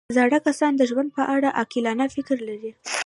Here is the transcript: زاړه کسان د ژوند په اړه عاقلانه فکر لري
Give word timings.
زاړه 0.15 0.39
کسان 0.47 0.73
د 0.77 0.81
ژوند 0.89 1.09
په 1.17 1.23
اړه 1.35 1.49
عاقلانه 1.59 2.05
فکر 2.15 2.37
لري 2.49 2.71